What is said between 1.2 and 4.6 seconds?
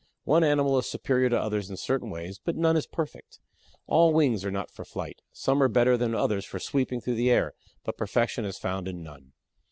to others in certain ways, but none is perfect. All wings are